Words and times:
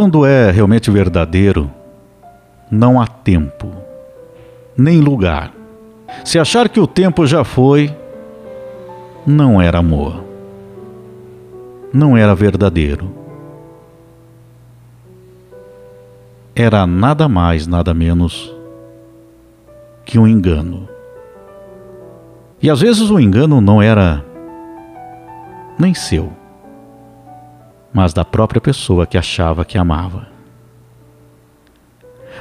Quando 0.00 0.24
é 0.24 0.52
realmente 0.52 0.92
verdadeiro, 0.92 1.68
não 2.70 3.00
há 3.00 3.06
tempo, 3.08 3.68
nem 4.76 5.00
lugar. 5.00 5.52
Se 6.24 6.38
achar 6.38 6.68
que 6.68 6.78
o 6.78 6.86
tempo 6.86 7.26
já 7.26 7.42
foi, 7.42 7.92
não 9.26 9.60
era 9.60 9.78
amor. 9.78 10.22
Não 11.92 12.16
era 12.16 12.32
verdadeiro. 12.32 13.12
Era 16.54 16.86
nada 16.86 17.28
mais, 17.28 17.66
nada 17.66 17.92
menos 17.92 18.54
que 20.04 20.16
um 20.16 20.28
engano. 20.28 20.88
E 22.62 22.70
às 22.70 22.80
vezes 22.80 23.10
o 23.10 23.18
engano 23.18 23.60
não 23.60 23.82
era 23.82 24.24
nem 25.76 25.92
seu, 25.92 26.32
mas 27.92 28.12
da 28.12 28.24
própria 28.24 28.60
pessoa 28.60 29.06
que 29.06 29.16
achava 29.16 29.64
que 29.64 29.78
amava. 29.78 30.28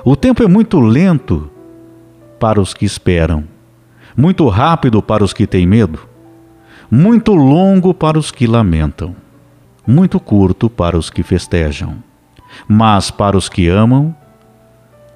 O 0.04 0.16
tempo 0.16 0.44
é 0.44 0.48
muito 0.48 0.80
lento 0.80 1.50
para 2.40 2.62
os 2.62 2.73
que 2.73 2.86
esperam, 2.86 3.44
muito 4.16 4.48
rápido 4.48 5.02
para 5.02 5.23
os 5.23 5.34
que 5.34 5.48
têm 5.48 5.66
medo, 5.66 6.08
muito 6.90 7.34
longo 7.34 7.94
para 7.94 8.18
os 8.18 8.32
que 8.32 8.46
lamentam, 8.46 9.16
muito 9.86 10.20
curto 10.20 10.70
para 10.70 10.98
os 10.98 11.10
que 11.10 11.23
festejam. 11.23 12.04
Mas 12.67 13.11
para 13.11 13.38
os 13.38 13.50
que 13.50 13.67
amam, 13.67 14.16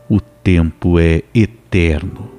o 0.09 0.19
tempo 0.19 0.99
é 0.99 1.23
eterno. 1.33 2.29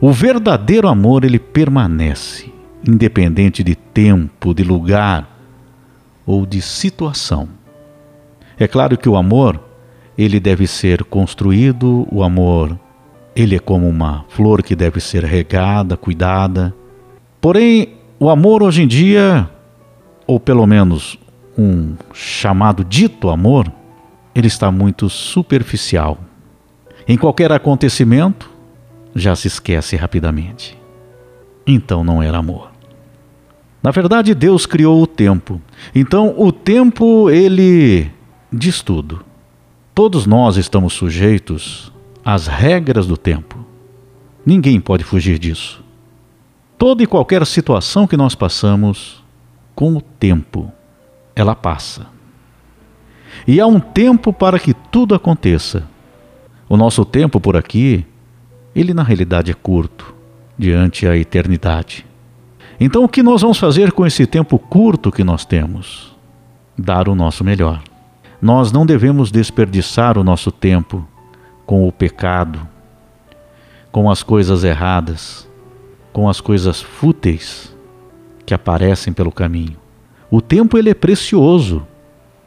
O 0.00 0.12
verdadeiro 0.12 0.88
amor 0.88 1.24
ele 1.24 1.38
permanece, 1.38 2.52
independente 2.86 3.62
de 3.62 3.74
tempo, 3.74 4.54
de 4.54 4.62
lugar 4.64 5.33
ou 6.26 6.46
de 6.46 6.60
situação. 6.60 7.48
É 8.58 8.66
claro 8.66 8.96
que 8.96 9.08
o 9.08 9.16
amor 9.16 9.60
ele 10.16 10.38
deve 10.38 10.66
ser 10.66 11.04
construído, 11.04 12.06
o 12.10 12.22
amor 12.22 12.78
ele 13.34 13.56
é 13.56 13.58
como 13.58 13.88
uma 13.88 14.24
flor 14.28 14.62
que 14.62 14.76
deve 14.76 15.00
ser 15.00 15.24
regada, 15.24 15.96
cuidada. 15.96 16.74
Porém, 17.40 17.94
o 18.18 18.30
amor 18.30 18.62
hoje 18.62 18.82
em 18.82 18.86
dia, 18.86 19.50
ou 20.26 20.38
pelo 20.38 20.66
menos 20.66 21.18
um 21.58 21.94
chamado 22.12 22.84
dito 22.84 23.28
amor, 23.28 23.70
ele 24.34 24.46
está 24.46 24.70
muito 24.70 25.08
superficial. 25.08 26.18
Em 27.06 27.16
qualquer 27.16 27.52
acontecimento, 27.52 28.50
já 29.14 29.36
se 29.36 29.48
esquece 29.48 29.96
rapidamente. 29.96 30.78
Então 31.66 32.02
não 32.04 32.22
era 32.22 32.38
amor. 32.38 32.73
Na 33.84 33.90
verdade, 33.90 34.34
Deus 34.34 34.64
criou 34.64 35.02
o 35.02 35.06
tempo. 35.06 35.60
Então, 35.94 36.34
o 36.38 36.50
tempo, 36.50 37.28
ele 37.28 38.10
diz 38.50 38.80
tudo. 38.80 39.22
Todos 39.94 40.24
nós 40.24 40.56
estamos 40.56 40.94
sujeitos 40.94 41.92
às 42.24 42.46
regras 42.46 43.06
do 43.06 43.18
tempo. 43.18 43.62
Ninguém 44.44 44.80
pode 44.80 45.04
fugir 45.04 45.38
disso. 45.38 45.84
Toda 46.78 47.02
e 47.02 47.06
qualquer 47.06 47.44
situação 47.44 48.06
que 48.06 48.16
nós 48.16 48.34
passamos, 48.34 49.22
com 49.74 49.94
o 49.94 50.00
tempo, 50.00 50.72
ela 51.36 51.54
passa. 51.54 52.06
E 53.46 53.60
há 53.60 53.66
um 53.66 53.78
tempo 53.78 54.32
para 54.32 54.58
que 54.58 54.72
tudo 54.72 55.14
aconteça. 55.14 55.86
O 56.70 56.78
nosso 56.78 57.04
tempo 57.04 57.38
por 57.38 57.54
aqui, 57.54 58.06
ele 58.74 58.94
na 58.94 59.02
realidade 59.02 59.50
é 59.50 59.54
curto, 59.54 60.14
diante 60.56 61.06
a 61.06 61.14
eternidade. 61.14 62.06
Então, 62.78 63.04
o 63.04 63.08
que 63.08 63.22
nós 63.22 63.42
vamos 63.42 63.58
fazer 63.58 63.92
com 63.92 64.06
esse 64.06 64.26
tempo 64.26 64.58
curto 64.58 65.12
que 65.12 65.22
nós 65.22 65.44
temos? 65.44 66.14
Dar 66.76 67.08
o 67.08 67.14
nosso 67.14 67.44
melhor. 67.44 67.82
Nós 68.40 68.72
não 68.72 68.84
devemos 68.84 69.30
desperdiçar 69.30 70.18
o 70.18 70.24
nosso 70.24 70.50
tempo 70.50 71.06
com 71.64 71.86
o 71.86 71.92
pecado, 71.92 72.60
com 73.90 74.10
as 74.10 74.22
coisas 74.22 74.64
erradas, 74.64 75.48
com 76.12 76.28
as 76.28 76.40
coisas 76.40 76.82
fúteis 76.82 77.74
que 78.44 78.52
aparecem 78.52 79.12
pelo 79.12 79.32
caminho. 79.32 79.76
O 80.30 80.40
tempo 80.40 80.76
ele 80.76 80.90
é 80.90 80.94
precioso, 80.94 81.86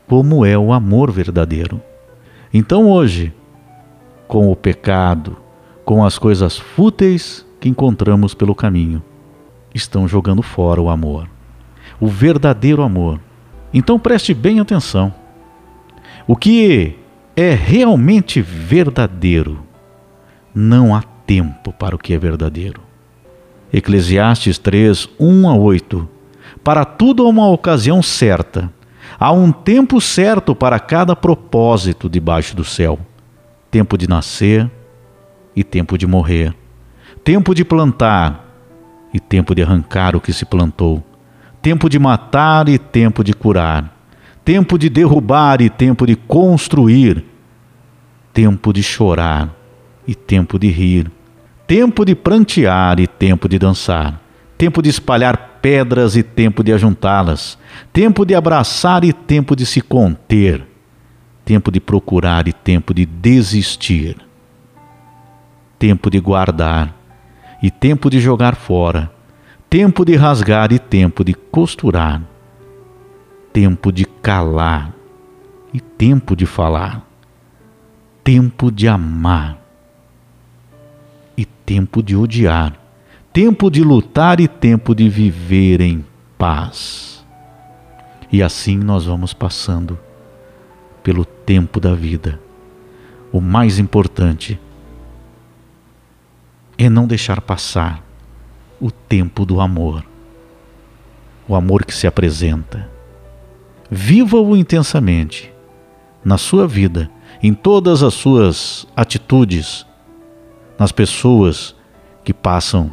como 0.08 0.46
é 0.46 0.58
o 0.58 0.72
amor 0.72 1.12
verdadeiro. 1.12 1.82
Então 2.54 2.90
hoje, 2.90 3.34
com 4.28 4.52
o 4.52 4.56
pecado, 4.56 5.38
com 5.86 6.04
as 6.04 6.18
coisas 6.18 6.58
fúteis 6.58 7.46
que 7.60 7.70
encontramos 7.70 8.34
pelo 8.34 8.54
caminho, 8.54 9.02
estão 9.78 10.08
jogando 10.08 10.42
fora 10.42 10.82
o 10.82 10.90
amor, 10.90 11.30
o 12.00 12.08
verdadeiro 12.08 12.82
amor. 12.82 13.20
Então 13.74 14.00
preste 14.00 14.34
bem 14.34 14.60
atenção. 14.60 15.14
O 16.28 16.36
que 16.36 16.96
é 17.36 17.54
realmente 17.54 18.42
verdadeiro, 18.42 19.64
não 20.54 20.96
há 20.96 21.02
tempo 21.26 21.72
para 21.72 21.96
o 21.96 22.00
que 22.00 22.14
é 22.14 22.18
verdadeiro. 22.18 22.82
Eclesiastes 23.72 24.58
3, 24.58 25.08
1 25.20 25.50
a 25.50 25.56
8. 25.56 26.10
Para 26.64 26.84
tudo 26.84 27.26
há 27.26 27.30
uma 27.30 27.50
ocasião 27.50 28.02
certa. 28.02 28.72
Há 29.20 29.32
um 29.32 29.52
tempo 29.52 30.02
certo 30.02 30.56
para 30.56 30.80
cada 30.80 31.16
propósito 31.16 32.10
debaixo 32.10 32.56
do 32.56 32.64
céu: 32.64 33.00
tempo 33.70 33.98
de 33.98 34.08
nascer 34.08 34.70
e 35.56 35.64
tempo 35.64 35.98
de 35.98 36.08
morrer, 36.08 36.56
tempo 37.24 37.54
de 37.54 37.64
plantar 37.64 38.47
e 39.13 39.19
tempo 39.19 39.56
de 39.56 39.62
arrancar 39.62 40.16
o 40.16 40.22
que 40.22 40.34
se 40.34 40.45
plantou, 40.45 41.03
tempo 41.62 41.90
de 41.90 42.00
matar 42.00 42.69
e 42.69 42.78
tempo 42.78 43.23
de 43.23 43.34
curar. 43.34 43.95
Tempo 44.44 44.78
de 44.78 44.90
derrubar 44.90 45.62
e 45.62 45.69
tempo 45.69 46.07
de 46.07 46.16
construir, 46.16 47.25
tempo 48.31 48.72
de 48.72 48.81
chorar 48.81 49.53
e 50.07 50.16
tempo 50.16 50.57
de 50.57 50.69
rir, 50.69 51.12
tempo 51.68 52.06
de 52.06 52.16
prantear 52.16 52.97
e 52.97 53.07
tempo 53.07 53.50
de 53.50 53.59
dançar, 53.59 54.22
tempo 54.57 54.81
de 54.81 54.90
espalhar 54.90 55.59
pedras 55.62 56.16
e 56.16 56.24
tempo 56.24 56.63
de 56.63 56.72
ajuntá-las, 56.72 57.57
tempo 57.91 58.25
de 58.25 58.34
abraçar 58.34 59.03
e 59.03 59.12
tempo 59.12 59.53
de 59.53 59.66
se 59.66 59.81
conter, 59.81 60.66
tempo 61.44 61.69
de 61.69 61.81
procurar 61.81 62.47
e 62.47 62.53
tempo 62.53 62.94
de 62.94 63.06
desistir, 63.06 64.16
tempo 65.78 66.09
de 66.09 66.22
guardar 66.22 66.95
e 67.62 67.72
tempo 67.72 68.09
de 68.09 68.19
jogar 68.19 68.56
fora, 68.56 69.12
tempo 69.69 70.06
de 70.06 70.16
rasgar 70.16 70.72
e 70.72 70.79
tempo 70.79 71.23
de 71.23 71.34
costurar 71.34 72.22
tempo 73.57 73.91
de 73.91 74.06
calar 74.06 74.94
e 75.73 75.79
tempo 75.79 76.35
de 76.35 76.45
falar, 76.45 77.03
tempo 78.23 78.72
de 78.72 78.88
amar 78.88 79.57
e 81.35 81.44
tempo 81.44 82.03
de 82.03 82.16
odiar, 82.16 82.79
tempo 83.34 83.72
de 83.72 83.81
lutar 83.81 84.39
e 84.39 84.47
tempo 84.47 84.94
de 84.94 85.09
viver 85.09 85.81
em 85.81 86.06
paz. 86.38 87.25
E 88.31 88.44
assim 88.44 88.78
nós 88.78 89.06
vamos 89.06 89.34
passando 89.34 89.97
pelo 91.01 91.25
tempo 91.25 91.79
da 91.79 91.95
vida. 91.95 92.39
O 93.31 93.41
mais 93.41 93.79
importante 93.79 94.59
é 96.78 96.90
não 96.90 97.08
deixar 97.08 97.42
passar 97.42 98.04
o 98.80 98.92
tempo 98.92 99.46
do 99.46 99.60
amor, 99.60 100.04
o 101.48 101.56
amor 101.56 101.86
que 101.86 101.94
se 101.94 102.06
apresenta 102.06 102.98
Viva-o 103.90 104.56
intensamente 104.56 105.51
na 106.24 106.38
sua 106.38 106.68
vida, 106.68 107.10
em 107.42 107.54
todas 107.54 108.04
as 108.04 108.13
suas 108.13 108.86
atitudes, 108.96 109.86
nas 110.78 110.92
pessoas 110.92 111.74
que 112.24 112.34
passam 112.34 112.92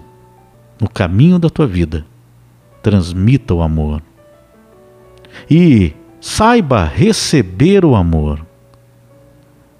no 0.80 0.88
caminho 0.88 1.38
da 1.38 1.50
tua 1.50 1.66
vida. 1.66 2.06
Transmita 2.80 3.54
o 3.54 3.62
amor. 3.62 4.02
E 5.50 5.92
saiba 6.20 6.84
receber 6.84 7.84
o 7.84 7.96
amor. 7.96 8.46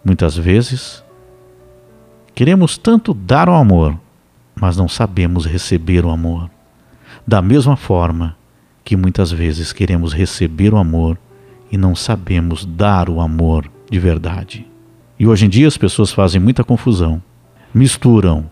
Muitas 0.05 0.37
vezes, 0.37 1.05
queremos 2.35 2.77
tanto 2.77 3.15
dar 3.15 3.49
o 3.49 3.53
amor, 3.53 3.97
mas 4.55 4.77
não 4.77 4.89
sabemos 4.89 5.47
receber 5.47 6.05
o 6.05 6.11
amor. 6.11 6.51
Da 7.27 7.41
mesma 7.41 7.77
forma, 7.77 8.37
que 8.85 8.97
muitas 8.97 9.33
vezes 9.33 9.73
queremos 9.73 10.13
receber 10.13 10.75
o 10.75 10.77
amor 10.77 11.19
e 11.73 11.77
não 11.77 11.97
sabemos 11.97 12.65
dar 12.65 13.09
o 13.09 13.21
amor 13.21 13.71
de 13.91 13.99
verdade. 13.99 14.67
E 15.19 15.27
hoje 15.27 15.47
em 15.47 15.49
dia 15.49 15.67
as 15.67 15.77
pessoas 15.77 16.13
fazem 16.13 16.41
muita 16.41 16.63
confusão, 16.63 17.23
misturam 17.73 18.51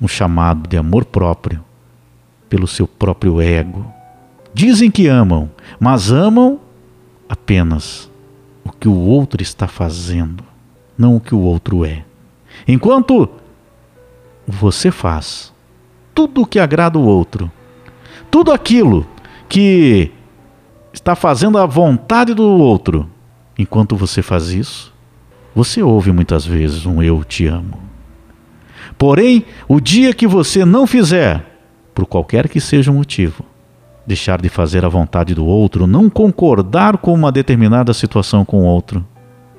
um 0.00 0.08
chamado 0.08 0.68
de 0.68 0.76
amor 0.76 1.04
próprio 1.04 1.62
pelo 2.48 2.66
seu 2.66 2.86
próprio 2.86 3.40
ego. 3.40 3.86
Dizem 4.54 4.90
que 4.90 5.06
amam, 5.06 5.50
mas 5.78 6.10
amam 6.10 6.60
apenas 7.28 8.10
o 8.64 8.70
que 8.70 8.88
o 8.88 8.98
outro 8.98 9.42
está 9.42 9.66
fazendo, 9.66 10.44
não 10.96 11.16
o 11.16 11.20
que 11.20 11.34
o 11.34 11.40
outro 11.40 11.84
é. 11.84 12.04
Enquanto 12.66 13.28
você 14.46 14.90
faz 14.90 15.52
tudo 16.14 16.42
o 16.42 16.46
que 16.46 16.58
agrada 16.58 16.98
o 16.98 17.04
outro, 17.04 17.50
tudo 18.30 18.52
aquilo 18.52 19.06
que 19.48 20.10
está 20.92 21.14
fazendo 21.14 21.58
a 21.58 21.66
vontade 21.66 22.34
do 22.34 22.44
outro, 22.44 23.08
Enquanto 23.58 23.96
você 23.96 24.22
faz 24.22 24.48
isso, 24.48 24.92
você 25.54 25.82
ouve 25.82 26.10
muitas 26.10 26.44
vezes 26.44 26.86
um 26.86 27.02
eu 27.02 27.22
te 27.22 27.46
amo. 27.46 27.78
Porém, 28.96 29.44
o 29.68 29.80
dia 29.80 30.14
que 30.14 30.26
você 30.26 30.64
não 30.64 30.86
fizer, 30.86 31.44
por 31.94 32.06
qualquer 32.06 32.48
que 32.48 32.60
seja 32.60 32.90
o 32.90 32.94
motivo, 32.94 33.44
deixar 34.06 34.40
de 34.40 34.48
fazer 34.48 34.84
a 34.84 34.88
vontade 34.88 35.34
do 35.34 35.44
outro, 35.46 35.86
não 35.86 36.08
concordar 36.08 36.98
com 36.98 37.12
uma 37.12 37.30
determinada 37.30 37.92
situação 37.92 38.44
com 38.44 38.58
o 38.58 38.64
outro, 38.64 39.06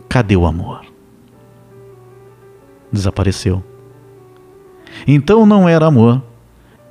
cadê 0.10 0.36
o 0.36 0.46
amor? 0.46 0.86
Desapareceu. 2.92 3.64
Então 5.08 5.46
não 5.46 5.68
era 5.68 5.86
amor, 5.88 6.22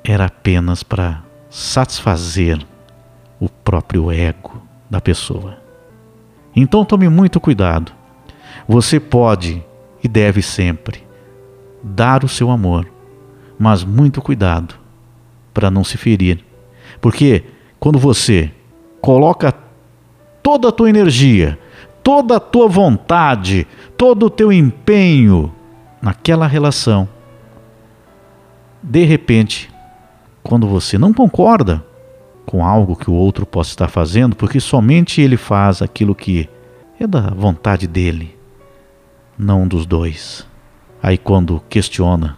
era 0.03 0.25
apenas 0.25 0.83
para 0.83 1.23
satisfazer 1.49 2.59
o 3.39 3.49
próprio 3.49 4.11
ego 4.11 4.61
da 4.89 4.99
pessoa. 4.99 5.57
Então 6.55 6.85
tome 6.85 7.09
muito 7.09 7.39
cuidado. 7.39 7.91
Você 8.67 8.99
pode 8.99 9.63
e 10.03 10.07
deve 10.07 10.41
sempre 10.41 11.03
dar 11.81 12.23
o 12.23 12.29
seu 12.29 12.49
amor, 12.51 12.87
mas 13.57 13.83
muito 13.83 14.21
cuidado 14.21 14.75
para 15.53 15.71
não 15.71 15.83
se 15.83 15.97
ferir. 15.97 16.43
Porque 17.01 17.43
quando 17.79 17.99
você 17.99 18.51
coloca 19.01 19.53
toda 20.41 20.69
a 20.69 20.71
tua 20.71 20.89
energia, 20.89 21.59
toda 22.01 22.37
a 22.37 22.39
tua 22.39 22.67
vontade, 22.67 23.67
todo 23.97 24.27
o 24.27 24.29
teu 24.29 24.51
empenho 24.51 25.51
naquela 26.01 26.47
relação, 26.47 27.07
de 28.83 29.05
repente, 29.05 29.69
quando 30.43 30.67
você 30.67 30.97
não 30.97 31.13
concorda 31.13 31.83
com 32.45 32.65
algo 32.65 32.97
que 32.97 33.09
o 33.09 33.13
outro 33.13 33.45
possa 33.45 33.69
estar 33.69 33.87
fazendo, 33.87 34.35
porque 34.35 34.59
somente 34.59 35.21
ele 35.21 35.37
faz 35.37 35.81
aquilo 35.81 36.13
que 36.13 36.49
é 36.99 37.07
da 37.07 37.29
vontade 37.29 37.87
dele, 37.87 38.37
não 39.37 39.65
dos 39.65 39.85
dois. 39.85 40.45
Aí 41.01 41.17
quando 41.17 41.63
questiona, 41.69 42.37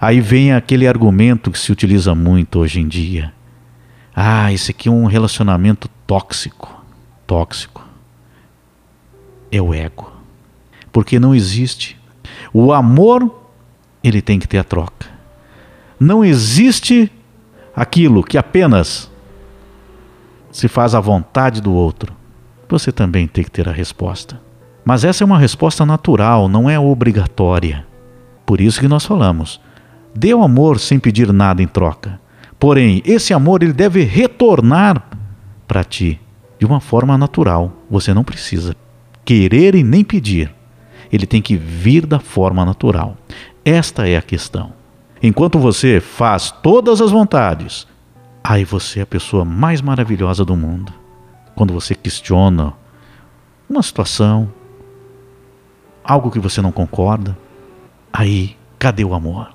aí 0.00 0.20
vem 0.20 0.52
aquele 0.52 0.88
argumento 0.88 1.50
que 1.50 1.58
se 1.58 1.70
utiliza 1.70 2.12
muito 2.12 2.58
hoje 2.58 2.80
em 2.80 2.88
dia. 2.88 3.32
Ah, 4.14 4.52
esse 4.52 4.72
aqui 4.72 4.88
é 4.88 4.92
um 4.92 5.06
relacionamento 5.06 5.88
tóxico. 6.04 6.84
Tóxico. 7.24 7.86
É 9.52 9.62
o 9.62 9.72
ego. 9.72 10.12
Porque 10.90 11.20
não 11.20 11.34
existe. 11.34 11.96
O 12.52 12.72
amor, 12.72 13.44
ele 14.02 14.20
tem 14.20 14.40
que 14.40 14.48
ter 14.48 14.58
a 14.58 14.64
troca. 14.64 15.17
Não 15.98 16.24
existe 16.24 17.10
aquilo 17.74 18.22
que 18.22 18.38
apenas 18.38 19.10
se 20.50 20.68
faz 20.68 20.94
à 20.94 21.00
vontade 21.00 21.60
do 21.60 21.72
outro, 21.72 22.12
você 22.68 22.92
também 22.92 23.26
tem 23.26 23.44
que 23.44 23.50
ter 23.50 23.68
a 23.68 23.72
resposta. 23.72 24.40
Mas 24.84 25.04
essa 25.04 25.22
é 25.22 25.26
uma 25.26 25.38
resposta 25.38 25.84
natural, 25.84 26.48
não 26.48 26.68
é 26.68 26.78
obrigatória. 26.78 27.86
Por 28.46 28.60
isso 28.60 28.80
que 28.80 28.88
nós 28.88 29.04
falamos: 29.04 29.60
dê 30.14 30.32
o 30.32 30.42
amor 30.42 30.78
sem 30.78 30.98
pedir 30.98 31.32
nada 31.32 31.62
em 31.62 31.66
troca. 31.66 32.20
Porém, 32.58 33.02
esse 33.04 33.32
amor 33.32 33.62
ele 33.62 33.72
deve 33.72 34.02
retornar 34.02 35.02
para 35.66 35.84
ti 35.84 36.20
de 36.58 36.66
uma 36.66 36.80
forma 36.80 37.16
natural. 37.16 37.72
Você 37.90 38.12
não 38.12 38.24
precisa 38.24 38.74
querer 39.24 39.74
e 39.74 39.84
nem 39.84 40.02
pedir. 40.02 40.52
Ele 41.12 41.26
tem 41.26 41.40
que 41.40 41.56
vir 41.56 42.06
da 42.06 42.18
forma 42.18 42.64
natural. 42.64 43.16
Esta 43.64 44.08
é 44.08 44.16
a 44.16 44.22
questão. 44.22 44.77
Enquanto 45.22 45.58
você 45.58 46.00
faz 46.00 46.50
todas 46.50 47.00
as 47.00 47.10
vontades, 47.10 47.86
aí 48.42 48.64
você 48.64 49.00
é 49.00 49.02
a 49.02 49.06
pessoa 49.06 49.44
mais 49.44 49.80
maravilhosa 49.80 50.44
do 50.44 50.56
mundo. 50.56 50.92
Quando 51.56 51.72
você 51.72 51.94
questiona 51.94 52.72
uma 53.68 53.82
situação, 53.82 54.48
algo 56.04 56.30
que 56.30 56.38
você 56.38 56.62
não 56.62 56.70
concorda, 56.70 57.36
aí 58.12 58.56
cadê 58.78 59.04
o 59.04 59.12
amor? 59.12 59.52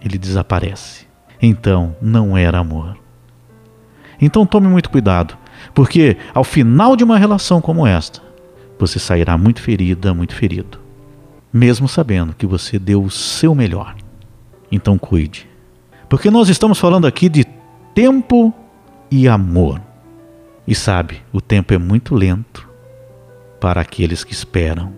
Ele 0.00 0.18
desaparece. 0.18 1.06
Então 1.40 1.96
não 2.02 2.36
era 2.36 2.58
amor. 2.58 2.98
Então 4.20 4.44
tome 4.44 4.68
muito 4.68 4.90
cuidado, 4.90 5.36
porque 5.74 6.16
ao 6.34 6.44
final 6.44 6.96
de 6.96 7.04
uma 7.04 7.16
relação 7.16 7.60
como 7.60 7.86
esta, 7.86 8.20
você 8.78 8.98
sairá 8.98 9.38
muito 9.38 9.62
ferida, 9.62 10.12
muito 10.12 10.34
ferido, 10.34 10.78
mesmo 11.52 11.88
sabendo 11.88 12.34
que 12.34 12.46
você 12.46 12.78
deu 12.78 13.02
o 13.02 13.10
seu 13.10 13.54
melhor. 13.54 13.94
Então 14.70 14.98
cuide. 14.98 15.48
Porque 16.08 16.30
nós 16.30 16.48
estamos 16.48 16.78
falando 16.78 17.06
aqui 17.06 17.28
de 17.28 17.44
tempo 17.94 18.52
e 19.10 19.28
amor. 19.28 19.80
E 20.66 20.74
sabe, 20.74 21.22
o 21.32 21.40
tempo 21.40 21.72
é 21.72 21.78
muito 21.78 22.14
lento 22.14 22.68
para 23.60 23.80
aqueles 23.80 24.24
que 24.24 24.32
esperam. 24.32 24.92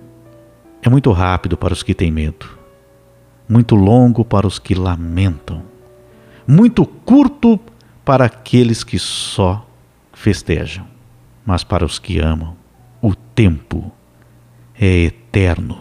É 0.82 0.88
muito 0.88 1.10
rápido 1.12 1.56
para 1.56 1.72
os 1.72 1.82
que 1.82 1.94
têm 1.94 2.10
medo. 2.10 2.46
Muito 3.48 3.74
longo 3.74 4.24
para 4.24 4.46
os 4.46 4.58
que 4.58 4.74
lamentam. 4.74 5.62
Muito 6.46 6.84
curto 6.84 7.58
para 8.04 8.24
aqueles 8.24 8.82
que 8.82 8.98
só 8.98 9.66
festejam. 10.12 10.86
Mas 11.44 11.64
para 11.64 11.84
os 11.84 11.98
que 11.98 12.18
amam, 12.18 12.56
o 13.00 13.14
tempo 13.14 13.90
é 14.78 15.04
eterno 15.04 15.78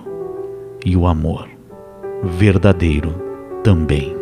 e 0.86 0.96
o 0.96 1.06
amor 1.08 1.50
verdadeiro 2.24 3.29
também. 3.64 4.19